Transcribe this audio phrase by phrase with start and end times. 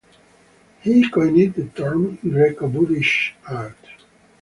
[0.81, 3.77] He coined the term "Greco-Buddhist art".